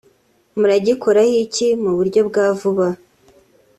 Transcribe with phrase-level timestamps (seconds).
[0.59, 2.87] Muragikoraho iki mu buryo bwa vuba